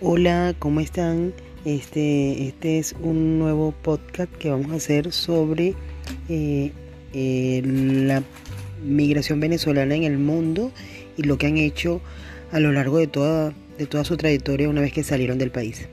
Hola, 0.00 0.54
¿cómo 0.60 0.78
están? 0.78 1.34
Este, 1.64 2.46
este 2.46 2.78
es 2.78 2.94
un 3.02 3.40
nuevo 3.40 3.72
podcast 3.72 4.32
que 4.32 4.48
vamos 4.48 4.70
a 4.70 4.76
hacer 4.76 5.10
sobre 5.10 5.74
eh, 6.28 6.70
eh, 7.12 7.62
la 7.64 8.22
migración 8.84 9.40
venezolana 9.40 9.96
en 9.96 10.04
el 10.04 10.16
mundo 10.16 10.70
y 11.16 11.24
lo 11.24 11.36
que 11.36 11.48
han 11.48 11.56
hecho 11.56 12.00
a 12.52 12.60
lo 12.60 12.70
largo 12.70 12.98
de 12.98 13.08
toda, 13.08 13.52
de 13.76 13.86
toda 13.86 14.04
su 14.04 14.16
trayectoria 14.16 14.68
una 14.68 14.82
vez 14.82 14.92
que 14.92 15.02
salieron 15.02 15.36
del 15.36 15.50
país. 15.50 15.88